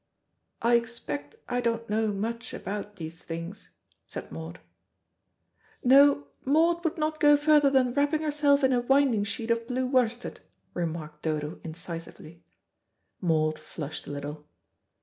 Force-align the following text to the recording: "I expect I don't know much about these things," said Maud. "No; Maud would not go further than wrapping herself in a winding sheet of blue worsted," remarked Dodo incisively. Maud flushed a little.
"I 0.63 0.77
expect 0.77 1.35
I 1.47 1.61
don't 1.61 1.87
know 1.87 2.07
much 2.07 2.55
about 2.55 2.95
these 2.95 3.21
things," 3.23 3.69
said 4.07 4.31
Maud. 4.31 4.59
"No; 5.83 6.25
Maud 6.43 6.83
would 6.83 6.97
not 6.97 7.19
go 7.19 7.37
further 7.37 7.69
than 7.69 7.93
wrapping 7.93 8.23
herself 8.23 8.63
in 8.63 8.73
a 8.73 8.81
winding 8.81 9.25
sheet 9.25 9.51
of 9.51 9.67
blue 9.67 9.85
worsted," 9.85 10.39
remarked 10.73 11.21
Dodo 11.21 11.59
incisively. 11.63 12.41
Maud 13.21 13.59
flushed 13.59 14.07
a 14.07 14.11
little. 14.11 14.47